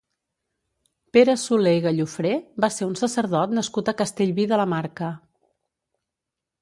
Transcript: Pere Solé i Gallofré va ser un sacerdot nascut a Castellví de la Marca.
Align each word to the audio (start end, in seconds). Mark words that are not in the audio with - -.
Pere 1.17 1.35
Solé 1.41 1.73
i 1.79 1.83
Gallofré 1.83 2.31
va 2.65 2.69
ser 2.77 2.87
un 2.93 2.97
sacerdot 3.03 3.53
nascut 3.59 3.93
a 3.93 3.95
Castellví 4.01 4.51
de 4.53 4.63
la 4.63 4.67
Marca. 4.73 5.15